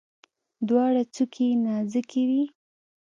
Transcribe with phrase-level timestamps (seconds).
[0.67, 2.43] دواړه څوکي یې نازکې وي.